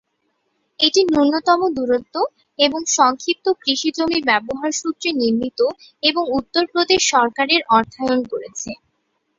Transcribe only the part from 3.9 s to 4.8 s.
জমি ব্যবহার